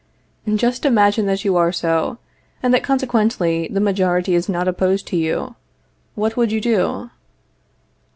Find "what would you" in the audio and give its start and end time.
6.15-6.59